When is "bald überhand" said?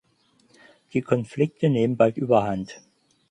1.95-2.81